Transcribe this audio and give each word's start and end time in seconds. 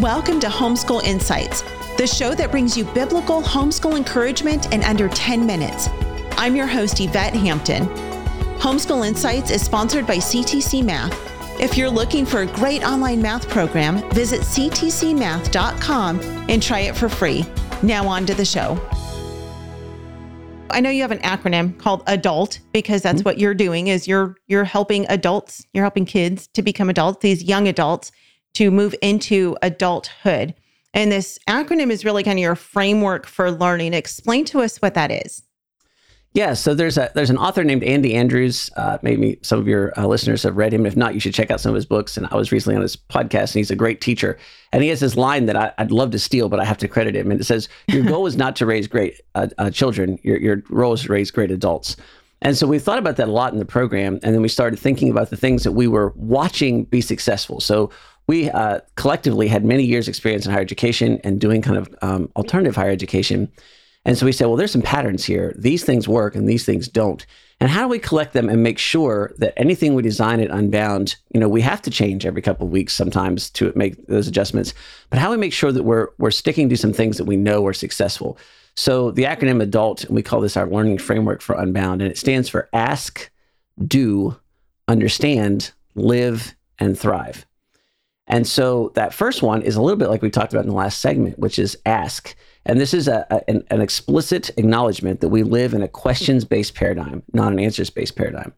Welcome 0.00 0.40
to 0.40 0.48
Homeschool 0.48 1.02
Insights, 1.04 1.62
the 1.96 2.06
show 2.06 2.34
that 2.34 2.50
brings 2.50 2.76
you 2.76 2.84
biblical 2.84 3.40
homeschool 3.40 3.96
encouragement 3.96 4.70
in 4.74 4.84
under 4.84 5.08
10 5.08 5.46
minutes. 5.46 5.88
I'm 6.32 6.54
your 6.54 6.66
host, 6.66 7.00
Yvette 7.00 7.32
Hampton. 7.32 7.86
Homeschool 8.58 9.08
Insights 9.08 9.50
is 9.50 9.62
sponsored 9.62 10.06
by 10.06 10.16
CTC 10.16 10.84
Math. 10.84 11.18
If 11.58 11.78
you're 11.78 11.88
looking 11.88 12.26
for 12.26 12.42
a 12.42 12.46
great 12.46 12.84
online 12.84 13.22
math 13.22 13.48
program, 13.48 14.06
visit 14.10 14.42
ctcmath.com 14.42 16.20
and 16.20 16.62
try 16.62 16.80
it 16.80 16.94
for 16.94 17.08
free. 17.08 17.46
Now, 17.82 18.06
on 18.06 18.26
to 18.26 18.34
the 18.34 18.44
show. 18.44 18.78
I 20.68 20.80
know 20.80 20.90
you 20.90 21.00
have 21.00 21.12
an 21.12 21.20
acronym 21.20 21.78
called 21.78 22.04
ADULT 22.04 22.58
because 22.74 23.00
that's 23.00 23.20
mm-hmm. 23.20 23.28
what 23.30 23.38
you're 23.38 23.54
doing 23.54 23.86
is 23.86 24.06
you're 24.06 24.36
you're 24.46 24.64
helping 24.64 25.06
adults, 25.08 25.66
you're 25.72 25.84
helping 25.84 26.04
kids 26.04 26.48
to 26.48 26.60
become 26.60 26.90
adults, 26.90 27.20
these 27.22 27.42
young 27.42 27.66
adults 27.66 28.12
to 28.56 28.70
move 28.70 28.94
into 29.02 29.54
adulthood. 29.60 30.54
And 30.94 31.12
this 31.12 31.38
acronym 31.46 31.90
is 31.90 32.06
really 32.06 32.22
kind 32.22 32.38
of 32.38 32.42
your 32.42 32.56
framework 32.56 33.26
for 33.26 33.50
learning. 33.50 33.92
Explain 33.92 34.46
to 34.46 34.62
us 34.62 34.78
what 34.78 34.94
that 34.94 35.10
is. 35.10 35.42
Yeah, 36.32 36.52
so 36.52 36.74
there's 36.74 36.98
a 36.98 37.10
there's 37.14 37.30
an 37.30 37.38
author 37.38 37.64
named 37.64 37.82
Andy 37.82 38.14
Andrews. 38.14 38.70
Uh, 38.76 38.98
maybe 39.00 39.38
some 39.42 39.58
of 39.58 39.66
your 39.66 39.98
uh, 39.98 40.06
listeners 40.06 40.42
have 40.42 40.56
read 40.56 40.72
him. 40.72 40.84
If 40.84 40.96
not, 40.96 41.14
you 41.14 41.20
should 41.20 41.32
check 41.32 41.50
out 41.50 41.60
some 41.60 41.70
of 41.70 41.74
his 41.74 41.86
books. 41.86 42.16
And 42.16 42.26
I 42.30 42.36
was 42.36 42.52
recently 42.52 42.76
on 42.76 42.82
his 42.82 42.94
podcast, 42.94 43.52
and 43.52 43.54
he's 43.54 43.70
a 43.70 43.76
great 43.76 44.02
teacher. 44.02 44.38
And 44.72 44.82
he 44.82 44.90
has 44.90 45.00
this 45.00 45.16
line 45.16 45.46
that 45.46 45.56
I, 45.56 45.72
would 45.78 45.92
love 45.92 46.10
to 46.10 46.18
steal, 46.18 46.50
but 46.50 46.60
I 46.60 46.64
have 46.66 46.76
to 46.78 46.88
credit 46.88 47.16
him. 47.16 47.30
And 47.30 47.40
it 47.40 47.44
says, 47.44 47.70
"Your 47.88 48.04
goal 48.06 48.26
is 48.26 48.36
not 48.36 48.54
to 48.56 48.66
raise 48.66 48.86
great 48.86 49.20
uh, 49.34 49.48
uh, 49.56 49.70
children. 49.70 50.18
Your 50.22 50.38
your 50.38 50.62
role 50.68 50.92
is 50.92 51.02
to 51.02 51.12
raise 51.12 51.30
great 51.30 51.50
adults." 51.50 51.96
And 52.42 52.56
so 52.56 52.66
we 52.66 52.78
thought 52.78 52.98
about 52.98 53.16
that 53.16 53.28
a 53.28 53.32
lot 53.32 53.54
in 53.54 53.58
the 53.58 53.64
program, 53.64 54.20
and 54.22 54.34
then 54.34 54.42
we 54.42 54.48
started 54.48 54.78
thinking 54.78 55.10
about 55.10 55.30
the 55.30 55.36
things 55.36 55.64
that 55.64 55.72
we 55.72 55.88
were 55.88 56.12
watching 56.16 56.84
be 56.84 57.00
successful. 57.00 57.60
So 57.60 57.90
we 58.26 58.50
uh, 58.50 58.80
collectively 58.96 59.48
had 59.48 59.64
many 59.64 59.84
years 59.84 60.08
experience 60.08 60.46
in 60.46 60.52
higher 60.52 60.60
education 60.60 61.20
and 61.24 61.40
doing 61.40 61.62
kind 61.62 61.78
of 61.78 61.88
um, 62.02 62.30
alternative 62.36 62.76
higher 62.76 62.90
education. 62.90 63.50
And 64.04 64.16
so 64.16 64.24
we 64.26 64.32
said, 64.32 64.46
well, 64.46 64.56
there's 64.56 64.70
some 64.70 64.82
patterns 64.82 65.24
here. 65.24 65.54
These 65.58 65.84
things 65.84 66.06
work 66.06 66.36
and 66.36 66.48
these 66.48 66.64
things 66.64 66.86
don't. 66.88 67.26
And 67.58 67.70
how 67.70 67.82
do 67.82 67.88
we 67.88 67.98
collect 67.98 68.34
them 68.34 68.48
and 68.48 68.62
make 68.62 68.78
sure 68.78 69.32
that 69.38 69.54
anything 69.56 69.94
we 69.94 70.02
design 70.02 70.40
at 70.40 70.50
Unbound, 70.50 71.16
you 71.32 71.40
know, 71.40 71.48
we 71.48 71.62
have 71.62 71.80
to 71.82 71.90
change 71.90 72.26
every 72.26 72.42
couple 72.42 72.66
of 72.66 72.72
weeks 72.72 72.92
sometimes 72.92 73.50
to 73.50 73.72
make 73.74 74.06
those 74.06 74.28
adjustments. 74.28 74.74
But 75.10 75.18
how 75.18 75.28
do 75.28 75.32
we 75.32 75.38
make 75.38 75.54
sure 75.54 75.72
that 75.72 75.82
we're 75.82 76.08
we're 76.18 76.30
sticking 76.30 76.68
to 76.68 76.76
some 76.76 76.92
things 76.92 77.16
that 77.16 77.24
we 77.24 77.36
know 77.36 77.66
are 77.66 77.72
successful? 77.72 78.38
So 78.74 79.10
the 79.10 79.24
acronym 79.24 79.62
ADULT, 79.62 80.04
and 80.04 80.14
we 80.14 80.22
call 80.22 80.42
this 80.42 80.56
our 80.56 80.68
learning 80.68 80.98
framework 80.98 81.40
for 81.40 81.56
Unbound, 81.56 82.02
and 82.02 82.10
it 82.10 82.18
stands 82.18 82.48
for 82.48 82.68
ask, 82.74 83.30
do, 83.86 84.36
understand, 84.86 85.72
live, 85.94 86.54
and 86.78 86.98
thrive. 86.98 87.46
And 88.26 88.46
so 88.46 88.90
that 88.94 89.14
first 89.14 89.42
one 89.42 89.62
is 89.62 89.76
a 89.76 89.82
little 89.82 89.98
bit 89.98 90.08
like 90.08 90.22
we 90.22 90.30
talked 90.30 90.52
about 90.52 90.64
in 90.64 90.70
the 90.70 90.76
last 90.76 91.00
segment, 91.00 91.38
which 91.38 91.58
is 91.58 91.78
ask. 91.86 92.34
And 92.64 92.80
this 92.80 92.92
is 92.92 93.06
a, 93.06 93.26
a 93.30 93.48
an, 93.48 93.64
an, 93.70 93.80
explicit 93.80 94.50
acknowledgement 94.56 95.20
that 95.20 95.28
we 95.28 95.44
live 95.44 95.74
in 95.74 95.82
a 95.82 95.88
questions 95.88 96.44
based 96.44 96.74
paradigm, 96.74 97.22
not 97.32 97.52
an 97.52 97.60
answers 97.60 97.90
based 97.90 98.16
paradigm. 98.16 98.52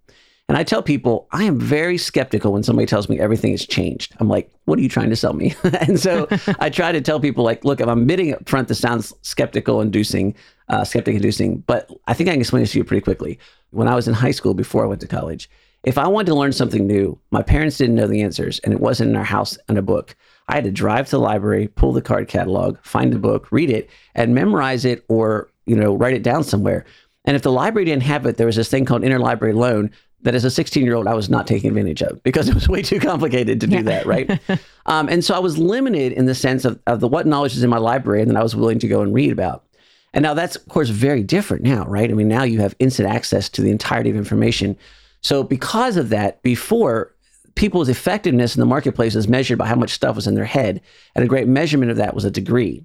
And 0.48 0.56
I 0.56 0.64
tell 0.64 0.82
people, 0.82 1.28
I 1.30 1.44
am 1.44 1.60
very 1.60 1.98
skeptical 1.98 2.54
when 2.54 2.62
somebody 2.62 2.86
tells 2.86 3.06
me 3.10 3.20
everything 3.20 3.50
has 3.50 3.66
changed. 3.66 4.14
I'm 4.18 4.28
like, 4.28 4.50
what 4.64 4.78
are 4.78 4.82
you 4.82 4.88
trying 4.88 5.10
to 5.10 5.16
sell 5.16 5.34
me? 5.34 5.54
and 5.62 6.00
so 6.00 6.26
I 6.58 6.70
try 6.70 6.90
to 6.90 7.02
tell 7.02 7.20
people, 7.20 7.44
like, 7.44 7.66
look, 7.66 7.82
if 7.82 7.88
I'm 7.88 8.00
admitting 8.00 8.32
up 8.32 8.48
front, 8.48 8.68
this 8.68 8.80
sounds 8.80 9.12
skeptical 9.20 9.82
inducing, 9.82 10.34
uh, 10.70 10.84
skeptic 10.84 11.16
inducing, 11.16 11.58
but 11.58 11.90
I 12.06 12.14
think 12.14 12.30
I 12.30 12.32
can 12.32 12.40
explain 12.40 12.62
this 12.62 12.72
to 12.72 12.78
you 12.78 12.84
pretty 12.84 13.02
quickly. 13.02 13.38
When 13.72 13.88
I 13.88 13.94
was 13.94 14.08
in 14.08 14.14
high 14.14 14.30
school 14.30 14.54
before 14.54 14.84
I 14.84 14.86
went 14.86 15.02
to 15.02 15.06
college, 15.06 15.50
if 15.88 15.96
I 15.96 16.06
wanted 16.06 16.26
to 16.26 16.34
learn 16.34 16.52
something 16.52 16.86
new, 16.86 17.18
my 17.30 17.42
parents 17.42 17.78
didn't 17.78 17.94
know 17.94 18.06
the 18.06 18.20
answers 18.20 18.58
and 18.58 18.74
it 18.74 18.80
wasn't 18.80 19.08
in 19.08 19.16
our 19.16 19.24
house 19.24 19.56
in 19.70 19.78
a 19.78 19.82
book. 19.82 20.14
I 20.46 20.54
had 20.54 20.64
to 20.64 20.70
drive 20.70 21.06
to 21.06 21.12
the 21.12 21.20
library, 21.20 21.68
pull 21.68 21.94
the 21.94 22.02
card 22.02 22.28
catalog, 22.28 22.76
find 22.82 23.10
the 23.10 23.18
book, 23.18 23.50
read 23.50 23.70
it, 23.70 23.88
and 24.14 24.34
memorize 24.34 24.84
it 24.84 25.02
or, 25.08 25.48
you 25.64 25.74
know, 25.74 25.94
write 25.94 26.12
it 26.12 26.22
down 26.22 26.44
somewhere. 26.44 26.84
And 27.24 27.36
if 27.36 27.42
the 27.42 27.52
library 27.52 27.86
didn't 27.86 28.02
have 28.02 28.26
it, 28.26 28.36
there 28.36 28.46
was 28.46 28.56
this 28.56 28.68
thing 28.68 28.84
called 28.84 29.00
interlibrary 29.00 29.54
loan 29.54 29.90
that 30.20 30.34
as 30.34 30.44
a 30.44 30.50
16 30.50 30.84
year 30.84 30.94
old 30.94 31.06
I 31.06 31.14
was 31.14 31.30
not 31.30 31.46
taking 31.46 31.68
advantage 31.68 32.02
of 32.02 32.22
because 32.22 32.50
it 32.50 32.54
was 32.54 32.68
way 32.68 32.82
too 32.82 33.00
complicated 33.00 33.58
to 33.62 33.66
do 33.66 33.76
yeah. 33.76 33.82
that, 33.82 34.04
right? 34.04 34.38
um, 34.86 35.08
and 35.08 35.24
so 35.24 35.34
I 35.34 35.38
was 35.38 35.56
limited 35.56 36.12
in 36.12 36.26
the 36.26 36.34
sense 36.34 36.66
of, 36.66 36.78
of 36.86 37.00
the 37.00 37.08
what 37.08 37.26
knowledge 37.26 37.56
is 37.56 37.62
in 37.62 37.70
my 37.70 37.78
library 37.78 38.20
and 38.20 38.30
that 38.30 38.36
I 38.36 38.42
was 38.42 38.54
willing 38.54 38.78
to 38.80 38.88
go 38.88 39.00
and 39.00 39.14
read 39.14 39.32
about. 39.32 39.64
And 40.12 40.22
now 40.22 40.34
that's 40.34 40.56
of 40.56 40.68
course 40.68 40.90
very 40.90 41.22
different 41.22 41.62
now, 41.62 41.86
right? 41.86 42.10
I 42.10 42.12
mean, 42.12 42.28
now 42.28 42.42
you 42.42 42.60
have 42.60 42.74
instant 42.78 43.08
access 43.08 43.48
to 43.50 43.62
the 43.62 43.70
entirety 43.70 44.10
of 44.10 44.16
information. 44.16 44.76
So, 45.20 45.42
because 45.42 45.96
of 45.96 46.10
that, 46.10 46.42
before 46.42 47.14
people's 47.54 47.88
effectiveness 47.88 48.54
in 48.54 48.60
the 48.60 48.66
marketplace 48.66 49.16
is 49.16 49.28
measured 49.28 49.58
by 49.58 49.66
how 49.66 49.74
much 49.74 49.90
stuff 49.90 50.16
was 50.16 50.26
in 50.26 50.34
their 50.34 50.44
head, 50.44 50.80
and 51.14 51.24
a 51.24 51.28
great 51.28 51.48
measurement 51.48 51.90
of 51.90 51.96
that 51.96 52.14
was 52.14 52.24
a 52.24 52.30
degree. 52.30 52.84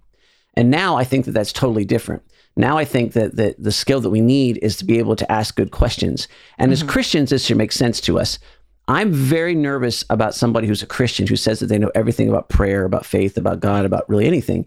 And 0.55 0.69
now 0.69 0.97
I 0.97 1.03
think 1.03 1.25
that 1.25 1.31
that's 1.31 1.53
totally 1.53 1.85
different. 1.85 2.23
Now 2.55 2.77
I 2.77 2.85
think 2.85 3.13
that 3.13 3.35
the, 3.35 3.55
the 3.57 3.71
skill 3.71 4.01
that 4.01 4.09
we 4.09 4.21
need 4.21 4.59
is 4.61 4.77
to 4.77 4.85
be 4.85 4.99
able 4.99 5.15
to 5.15 5.31
ask 5.31 5.55
good 5.55 5.71
questions. 5.71 6.27
And 6.57 6.71
mm-hmm. 6.71 6.83
as 6.85 6.91
Christians, 6.91 7.29
this 7.29 7.45
should 7.45 7.57
make 7.57 7.71
sense 7.71 7.99
to 8.01 8.19
us. 8.19 8.39
I'm 8.87 9.11
very 9.11 9.55
nervous 9.55 10.03
about 10.09 10.35
somebody 10.35 10.67
who's 10.67 10.83
a 10.83 10.87
Christian 10.87 11.25
who 11.25 11.35
says 11.35 11.59
that 11.59 11.67
they 11.67 11.79
know 11.79 11.91
everything 11.95 12.29
about 12.29 12.49
prayer, 12.49 12.83
about 12.83 13.05
faith, 13.05 13.37
about 13.37 13.59
God, 13.59 13.85
about 13.85 14.07
really 14.09 14.25
anything. 14.25 14.65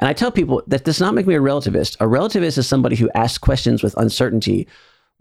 And 0.00 0.08
I 0.08 0.14
tell 0.14 0.32
people 0.32 0.62
that 0.66 0.84
does 0.84 1.00
not 1.00 1.14
make 1.14 1.26
me 1.26 1.36
a 1.36 1.40
relativist. 1.40 1.94
A 2.00 2.06
relativist 2.06 2.58
is 2.58 2.66
somebody 2.66 2.96
who 2.96 3.08
asks 3.14 3.38
questions 3.38 3.82
with 3.82 3.96
uncertainty 3.96 4.66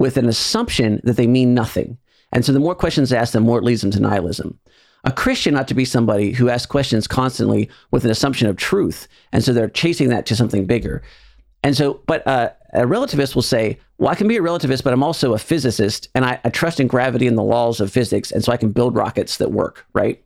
with 0.01 0.17
an 0.17 0.27
assumption 0.27 0.99
that 1.03 1.15
they 1.15 1.27
mean 1.27 1.53
nothing. 1.53 1.95
And 2.31 2.43
so 2.43 2.51
the 2.51 2.59
more 2.59 2.73
questions 2.73 3.13
asked, 3.13 3.33
the 3.33 3.39
more 3.39 3.59
it 3.59 3.63
leads 3.63 3.81
them 3.81 3.91
to 3.91 3.99
nihilism. 3.99 4.57
A 5.03 5.11
Christian 5.11 5.55
ought 5.55 5.67
to 5.67 5.75
be 5.75 5.85
somebody 5.85 6.31
who 6.31 6.49
asks 6.49 6.65
questions 6.65 7.07
constantly 7.07 7.69
with 7.91 8.03
an 8.03 8.09
assumption 8.09 8.47
of 8.47 8.55
truth. 8.55 9.07
And 9.31 9.43
so 9.43 9.53
they're 9.53 9.69
chasing 9.69 10.09
that 10.09 10.25
to 10.25 10.35
something 10.35 10.65
bigger. 10.65 11.03
And 11.63 11.77
so, 11.77 12.01
but 12.07 12.25
uh, 12.25 12.49
a 12.73 12.81
relativist 12.81 13.35
will 13.35 13.43
say, 13.43 13.77
well, 13.99 14.09
I 14.09 14.15
can 14.15 14.27
be 14.27 14.37
a 14.37 14.41
relativist, 14.41 14.83
but 14.83 14.91
I'm 14.91 15.03
also 15.03 15.35
a 15.35 15.37
physicist 15.37 16.09
and 16.15 16.25
I, 16.25 16.39
I 16.43 16.49
trust 16.49 16.79
in 16.79 16.87
gravity 16.87 17.27
and 17.27 17.37
the 17.37 17.43
laws 17.43 17.79
of 17.79 17.91
physics. 17.91 18.31
And 18.31 18.43
so 18.43 18.51
I 18.51 18.57
can 18.57 18.71
build 18.71 18.95
rockets 18.95 19.37
that 19.37 19.51
work, 19.51 19.85
right? 19.93 20.23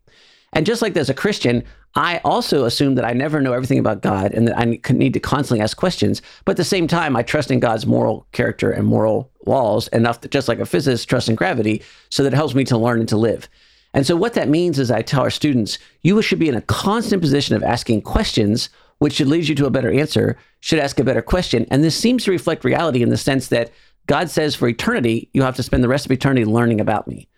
And 0.54 0.66
just 0.66 0.82
like 0.82 0.94
there's 0.94 1.10
a 1.10 1.14
Christian, 1.14 1.66
I 1.98 2.20
also 2.26 2.66
assume 2.66 2.96
that 2.96 3.06
I 3.06 3.14
never 3.14 3.40
know 3.40 3.54
everything 3.54 3.80
about 3.80 4.02
God 4.02 4.34
and 4.34 4.48
that 4.48 4.58
I 4.58 4.66
need 4.92 5.14
to 5.14 5.20
constantly 5.20 5.64
ask 5.64 5.78
questions. 5.78 6.22
But 6.44 6.52
at 6.52 6.58
the 6.58 6.66
same 6.66 6.88
time, 6.88 7.16
I 7.16 7.24
trust 7.24 7.52
in 7.52 7.62
God's 7.62 7.86
moral 7.86 8.28
character 8.34 8.70
and 8.70 8.86
moral 8.86 9.32
laws 9.46 9.88
enough 9.90 10.20
that 10.22 10.32
just 10.32 10.50
like 10.50 10.60
a 10.60 10.66
physicist 10.66 11.08
trusts 11.08 11.30
in 11.30 11.36
gravity, 11.36 11.82
so 12.10 12.22
that 12.24 12.34
it 12.34 12.36
helps 12.36 12.54
me 12.54 12.66
to 12.66 12.78
learn 12.78 13.00
and 13.00 13.10
to 13.10 13.18
live. 13.18 13.48
And 13.94 14.06
so 14.06 14.18
what 14.18 14.34
that 14.34 14.50
means 14.50 14.78
is 14.78 14.92
I 14.92 15.04
tell 15.04 15.22
our 15.22 15.30
students, 15.30 15.78
you 16.02 16.22
should 16.22 16.40
be 16.40 16.50
in 16.50 16.56
a 16.56 16.62
constant 16.62 17.22
position 17.22 17.56
of 17.56 17.64
asking 17.64 18.02
questions, 18.02 18.68
which 18.98 19.14
should 19.14 19.28
lead 19.28 19.48
you 19.48 19.56
to 19.56 19.66
a 19.66 19.72
better 19.72 19.92
answer, 19.92 20.38
should 20.60 20.80
ask 20.80 21.00
a 21.00 21.04
better 21.06 21.22
question. 21.22 21.66
And 21.72 21.82
this 21.82 21.96
seems 21.96 22.26
to 22.26 22.32
reflect 22.32 22.66
reality 22.66 23.04
in 23.04 23.10
the 23.10 23.16
sense 23.16 23.48
that 23.48 23.72
God 24.08 24.30
says 24.30 24.54
for 24.54 24.68
eternity, 24.68 25.30
you 25.32 25.44
have 25.44 25.56
to 25.56 25.64
spend 25.64 25.82
the 25.82 25.88
rest 25.88 26.06
of 26.06 26.12
eternity 26.12 26.44
learning 26.44 26.82
about 26.82 27.08
me. 27.08 27.30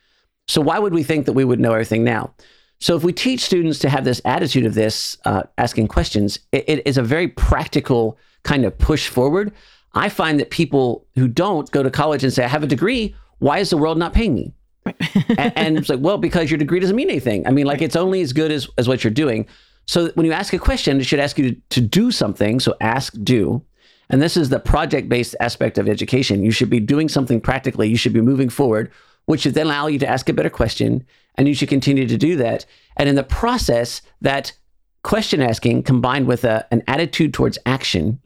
So 0.48 0.60
why 0.62 0.80
would 0.80 0.96
we 0.96 1.04
think 1.04 1.28
that 1.28 1.34
we 1.34 1.46
would 1.46 1.60
know 1.60 1.74
everything 1.74 2.04
now? 2.04 2.34
So 2.80 2.96
if 2.96 3.04
we 3.04 3.12
teach 3.12 3.42
students 3.42 3.80
to 3.80 3.90
have 3.90 4.06
this 4.06 4.22
attitude 4.26 4.66
of 4.66 4.76
this, 4.76 5.18
uh, 5.26 5.44
asking 5.58 5.88
questions, 5.88 6.40
it, 6.52 6.66
it 6.68 6.88
is 6.88 6.98
a 6.98 7.04
very 7.04 7.28
practical 7.28 8.18
kind 8.44 8.66
of 8.66 8.78
push 8.78 9.08
forward. 9.08 9.52
I 9.94 10.10
find 10.10 10.40
that 10.40 10.52
people 10.52 11.06
who 11.16 11.28
don't 11.28 11.70
go 11.72 11.82
to 11.82 11.90
college 11.90 12.24
and 12.24 12.32
say, 12.32 12.44
I 12.44 12.48
have 12.48 12.64
a 12.64 12.68
degree, 12.68 13.16
why 13.40 13.60
is 13.60 13.72
the 13.72 13.78
world 13.78 13.98
not 13.98 14.14
paying 14.14 14.36
me? 14.36 14.54
and, 15.38 15.54
and, 15.58 15.78
it's 15.78 15.90
like, 15.90 16.00
well, 16.00 16.18
because 16.18 16.50
your 16.50 16.58
degree 16.58 16.80
doesn't 16.80 16.96
mean 16.96 17.10
anything. 17.10 17.46
I 17.46 17.52
mean, 17.52 17.66
like 17.66 17.82
it's 17.82 17.96
only 17.96 18.22
as 18.22 18.32
good 18.32 18.52
as, 18.52 18.68
as 18.78 18.88
what 18.88 19.04
you're 19.04 19.12
doing. 19.12 19.46
So 19.86 20.10
when 20.12 20.26
you 20.26 20.32
ask 20.32 20.54
a 20.54 20.60
question, 20.60 21.00
it 21.00 21.06
should 21.06 21.20
ask 21.20 21.38
you 21.38 21.52
to, 21.52 21.62
to 21.72 21.82
do 21.82 22.12
something. 22.12 22.60
So 22.60 22.76
ask, 22.80 23.14
do. 23.24 23.64
And 24.10 24.22
this 24.22 24.38
is 24.38 24.50
the 24.50 24.60
project 24.60 25.10
based 25.10 25.36
aspect 25.40 25.78
of 25.78 25.90
education. 25.90 26.44
You 26.44 26.52
should 26.52 26.70
be 26.70 26.80
doing 26.80 27.10
something 27.10 27.42
practically. 27.42 27.90
You 27.90 27.98
should 27.98 28.14
be 28.14 28.22
moving 28.22 28.50
forward, 28.50 28.92
which 29.28 29.42
should 29.42 29.54
then 29.54 29.68
allow 29.68 29.88
you 29.88 30.00
to 30.00 30.08
ask 30.08 30.28
a 30.28 30.34
better 30.34 30.50
question 30.50 31.06
and 31.36 31.48
you 31.48 31.54
should 31.54 31.70
continue 31.70 32.08
to 32.08 32.18
do 32.18 32.36
that. 32.38 32.66
And 32.96 33.08
in 33.08 33.16
the 33.16 33.24
process, 33.24 34.02
that 34.22 34.54
question 35.04 35.42
asking 35.42 35.84
combined 35.84 36.28
with 36.28 36.44
a, 36.44 36.66
an 36.72 36.82
attitude 36.88 37.34
towards 37.34 37.60
action 37.66 38.20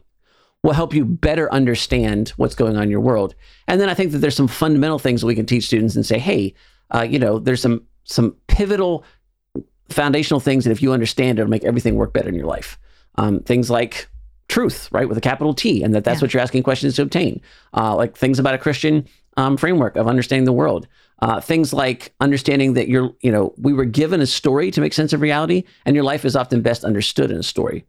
will 0.64 0.74
help 0.74 0.94
you 0.94 1.04
better 1.04 1.52
understand 1.52 2.30
what's 2.38 2.56
going 2.56 2.78
on 2.78 2.84
in 2.84 2.90
your 2.90 3.02
world. 3.02 3.36
And 3.68 3.82
then 3.82 3.90
I 3.90 3.94
think 3.94 4.12
that 4.12 4.20
there's 4.20 4.36
some 4.36 4.48
fundamental 4.48 5.00
things 5.00 5.22
that 5.22 5.28
we 5.28 5.36
can 5.36 5.46
teach 5.46 5.66
students 5.66 5.96
and 5.96 6.06
say, 6.06 6.20
hey, 6.20 6.54
uh, 6.92 7.02
you 7.02 7.20
know, 7.20 7.40
there's 7.40 7.62
some 7.62 7.84
some 8.04 8.36
pivotal 8.48 9.04
foundational 9.90 10.40
things 10.40 10.64
that 10.64 10.72
if 10.72 10.82
you 10.82 10.94
understand, 10.94 11.40
it'll 11.40 11.50
make 11.50 11.64
everything 11.64 11.96
work 11.96 12.14
better 12.14 12.30
in 12.30 12.36
your 12.36 12.46
life. 12.46 12.78
Um, 13.16 13.40
things 13.42 13.70
like 13.70 14.08
truth, 14.48 14.88
right, 14.92 15.08
with 15.08 15.18
a 15.18 15.22
capital 15.22 15.54
T, 15.54 15.84
and 15.84 15.96
that 15.96 16.04
that's 16.04 16.20
yeah. 16.20 16.26
what 16.26 16.34
you're 16.34 16.44
asking 16.44 16.64
questions 16.64 16.96
to 16.96 17.02
obtain. 17.02 17.42
Uh, 17.76 17.96
like 17.96 18.16
things 18.16 18.38
about 18.38 18.54
a 18.54 18.58
Christian 18.58 19.08
um, 19.38 19.58
framework 19.58 19.96
of 19.96 20.08
understanding 20.08 20.46
the 20.46 20.54
world. 20.54 20.88
Uh, 21.20 21.40
things 21.40 21.72
like 21.72 22.14
understanding 22.20 22.74
that 22.74 22.88
you're, 22.88 23.14
you 23.22 23.32
know, 23.32 23.54
we 23.58 23.74
were 23.74 23.86
given 23.86 24.22
a 24.22 24.26
story 24.26 24.72
to 24.72 24.82
make 24.82 24.94
sense 24.94 25.14
of 25.14 25.22
reality, 25.22 25.64
and 25.86 25.96
your 25.96 26.04
life 26.04 26.26
is 26.26 26.36
often 26.36 26.62
best 26.62 26.84
understood 26.84 27.30
in 27.30 27.38
a 27.38 27.44
story. 27.44 27.86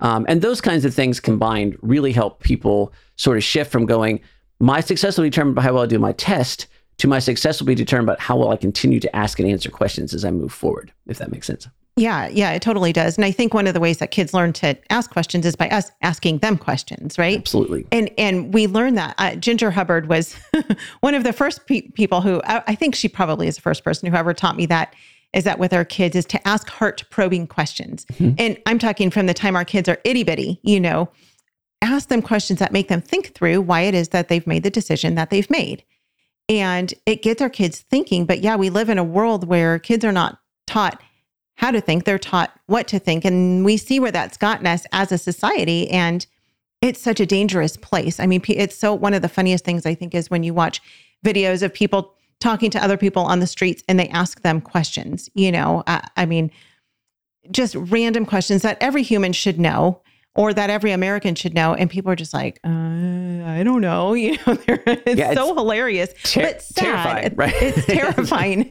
Um, 0.00 0.24
and 0.28 0.40
those 0.40 0.60
kinds 0.60 0.84
of 0.84 0.94
things 0.94 1.18
combined 1.18 1.76
really 1.82 2.12
help 2.12 2.42
people 2.42 2.92
sort 3.16 3.38
of 3.38 3.44
shift 3.44 3.72
from 3.72 3.86
going, 3.86 4.20
my 4.60 4.80
success 4.80 5.16
will 5.16 5.24
be 5.24 5.30
determined 5.30 5.56
by 5.56 5.62
how 5.62 5.74
well 5.74 5.82
I 5.82 5.86
do 5.86 5.98
my 5.98 6.12
test, 6.12 6.66
to 6.98 7.08
my 7.08 7.18
success 7.18 7.60
will 7.60 7.66
be 7.66 7.74
determined 7.74 8.06
by 8.06 8.16
how 8.22 8.36
well 8.36 8.50
I 8.50 8.56
continue 8.56 9.00
to 9.00 9.16
ask 9.16 9.38
and 9.38 9.48
answer 9.48 9.70
questions 9.70 10.14
as 10.14 10.24
I 10.24 10.30
move 10.30 10.52
forward, 10.52 10.92
if 11.06 11.18
that 11.18 11.32
makes 11.32 11.46
sense. 11.46 11.68
Yeah, 11.98 12.28
yeah, 12.28 12.52
it 12.52 12.60
totally 12.60 12.92
does. 12.92 13.16
And 13.16 13.24
I 13.24 13.30
think 13.30 13.54
one 13.54 13.66
of 13.66 13.72
the 13.72 13.80
ways 13.80 13.98
that 13.98 14.10
kids 14.10 14.34
learn 14.34 14.52
to 14.54 14.76
ask 14.92 15.10
questions 15.10 15.46
is 15.46 15.56
by 15.56 15.70
us 15.70 15.90
asking 16.02 16.38
them 16.38 16.58
questions, 16.58 17.16
right? 17.16 17.38
Absolutely. 17.38 17.86
And 17.90 18.10
and 18.18 18.52
we 18.52 18.66
learned 18.66 18.98
that 18.98 19.14
uh, 19.16 19.34
Ginger 19.36 19.70
Hubbard 19.70 20.06
was 20.06 20.36
one 21.00 21.14
of 21.14 21.24
the 21.24 21.32
first 21.32 21.66
pe- 21.66 21.88
people 21.88 22.20
who 22.20 22.42
I, 22.44 22.62
I 22.66 22.74
think 22.74 22.94
she 22.94 23.08
probably 23.08 23.48
is 23.48 23.56
the 23.56 23.62
first 23.62 23.82
person 23.82 24.10
who 24.10 24.16
ever 24.16 24.34
taught 24.34 24.56
me 24.56 24.66
that 24.66 24.94
is 25.32 25.44
that 25.44 25.58
with 25.58 25.72
our 25.72 25.86
kids 25.86 26.14
is 26.14 26.26
to 26.26 26.48
ask 26.48 26.68
heart 26.68 27.02
probing 27.10 27.46
questions. 27.46 28.04
Mm-hmm. 28.12 28.34
And 28.38 28.58
I'm 28.66 28.78
talking 28.78 29.10
from 29.10 29.26
the 29.26 29.34
time 29.34 29.56
our 29.56 29.64
kids 29.64 29.88
are 29.88 29.98
itty 30.04 30.22
bitty, 30.22 30.60
you 30.62 30.80
know, 30.80 31.08
ask 31.80 32.10
them 32.10 32.20
questions 32.20 32.58
that 32.58 32.72
make 32.72 32.88
them 32.88 33.00
think 33.00 33.34
through 33.34 33.62
why 33.62 33.82
it 33.82 33.94
is 33.94 34.10
that 34.10 34.28
they've 34.28 34.46
made 34.46 34.64
the 34.64 34.70
decision 34.70 35.14
that 35.14 35.30
they've 35.30 35.48
made. 35.48 35.82
And 36.48 36.92
it 37.06 37.22
gets 37.22 37.40
our 37.40 37.50
kids 37.50 37.80
thinking. 37.80 38.26
But 38.26 38.40
yeah, 38.40 38.56
we 38.56 38.68
live 38.68 38.90
in 38.90 38.98
a 38.98 39.04
world 39.04 39.48
where 39.48 39.78
kids 39.78 40.04
are 40.04 40.12
not 40.12 40.38
taught 40.66 41.00
how 41.66 41.72
to 41.72 41.80
think, 41.80 42.04
they're 42.04 42.18
taught 42.18 42.56
what 42.66 42.86
to 42.86 42.98
think. 43.00 43.24
And 43.24 43.64
we 43.64 43.76
see 43.76 43.98
where 43.98 44.12
that's 44.12 44.36
gotten 44.36 44.68
us 44.68 44.86
as 44.92 45.10
a 45.10 45.18
society. 45.18 45.90
And 45.90 46.24
it's 46.80 47.00
such 47.00 47.18
a 47.18 47.26
dangerous 47.26 47.76
place. 47.76 48.20
I 48.20 48.26
mean, 48.26 48.40
it's 48.48 48.76
so 48.76 48.94
one 48.94 49.14
of 49.14 49.22
the 49.22 49.28
funniest 49.28 49.64
things 49.64 49.84
I 49.84 49.94
think 49.94 50.14
is 50.14 50.30
when 50.30 50.44
you 50.44 50.54
watch 50.54 50.80
videos 51.24 51.62
of 51.64 51.74
people 51.74 52.14
talking 52.38 52.70
to 52.70 52.82
other 52.82 52.96
people 52.96 53.24
on 53.24 53.40
the 53.40 53.48
streets 53.48 53.82
and 53.88 53.98
they 53.98 54.06
ask 54.08 54.42
them 54.42 54.60
questions, 54.60 55.28
you 55.34 55.50
know, 55.50 55.82
uh, 55.88 56.02
I 56.16 56.24
mean, 56.24 56.52
just 57.50 57.74
random 57.74 58.26
questions 58.26 58.62
that 58.62 58.78
every 58.80 59.02
human 59.02 59.32
should 59.32 59.58
know 59.58 60.02
or 60.36 60.54
that 60.54 60.70
every 60.70 60.92
American 60.92 61.34
should 61.34 61.54
know. 61.54 61.74
And 61.74 61.90
people 61.90 62.12
are 62.12 62.16
just 62.16 62.34
like, 62.34 62.60
uh, 62.64 62.68
I 62.68 63.62
don't 63.64 63.80
know. 63.80 64.14
You 64.26 64.32
know, 64.32 64.56
it's, 64.68 65.18
yeah, 65.18 65.30
it's 65.32 65.40
so 65.40 65.54
hilarious, 65.54 66.10
ter- 66.22 66.42
but 66.42 66.62
sad. 66.62 66.84
Terrifying, 66.84 67.34
right? 67.34 67.54
It's 67.60 67.86
terrifying. 67.86 68.70